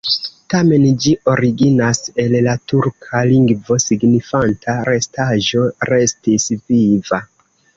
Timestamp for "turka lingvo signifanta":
2.73-4.75